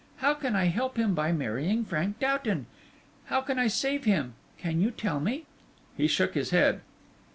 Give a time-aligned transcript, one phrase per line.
[0.17, 2.65] How can I help him by marrying Frank Doughton?
[3.25, 5.45] How can I save him can you tell me?"
[5.95, 6.81] He shook his head.